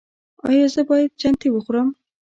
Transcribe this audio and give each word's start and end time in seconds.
ایا 0.47 0.65
زه 0.73 0.81
باید 0.89 1.11
چتني 1.21 1.49
وخورم؟ 1.51 1.87